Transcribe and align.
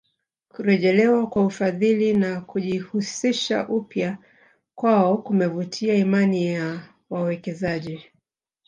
Kurejelewa 0.49 1.27
kwa 1.29 1.45
ufadhili 1.45 2.13
na 2.13 2.41
kujihusisha 2.41 3.67
upya 3.67 4.17
kwao 4.75 5.17
kumevutia 5.17 5.93
imani 5.95 6.45
ya 6.47 6.81
wawekezaji 7.09 8.05